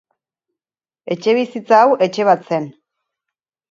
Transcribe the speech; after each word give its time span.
Etxebizitza 1.17 1.83
hau 1.85 1.95
etxe 2.09 2.29
bat 2.35 2.53
zen. 2.53 2.71